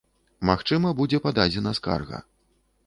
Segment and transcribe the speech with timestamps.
[0.49, 2.25] Магчыма, будзе пададзена скарга.